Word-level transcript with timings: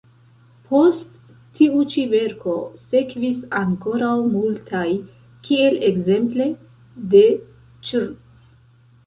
Post 0.69 1.09
tiu 1.59 1.83
ĉi 1.91 2.05
verko 2.13 2.55
sekvis 2.85 3.43
ankoraŭ 3.59 4.15
multaj, 4.37 4.83
kiel 5.51 5.79
ekzemple 5.93 6.49
de 7.15 7.25
Chr. 7.53 8.11